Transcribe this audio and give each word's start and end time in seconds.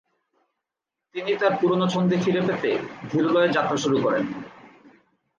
তিনি 1.15 1.31
তার 1.35 1.53
পুরনো 1.59 1.85
ছন্দে 1.87 2.15
ফিরে 2.23 2.41
পেতে 2.47 2.71
ধীরলয়ে 3.11 3.53
যাত্রা 3.55 3.77
শুরু 3.77 3.97
করেন। 4.01 4.23